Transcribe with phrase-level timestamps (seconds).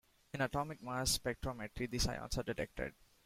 [0.33, 2.95] In atomic mass spectrometry, these ions are detected.